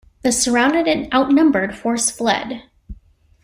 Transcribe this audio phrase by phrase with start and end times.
[0.23, 2.63] The surrounded and outnumbered force fled.